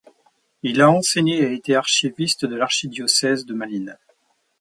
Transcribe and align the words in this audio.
Il 0.63 0.81
a 0.81 0.89
enseigné 0.89 1.43
et 1.43 1.45
a 1.45 1.51
été 1.51 1.75
archiviste 1.75 2.43
de 2.45 2.55
l'archidiocèse 2.55 3.45
de 3.45 3.53
Malines. 3.53 3.99